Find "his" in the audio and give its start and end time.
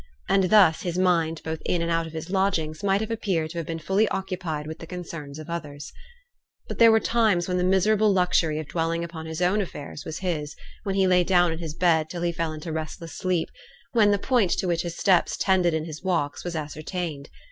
0.81-0.97, 2.13-2.31, 9.27-9.43, 10.17-10.55, 11.59-11.75, 14.81-14.97, 15.85-16.01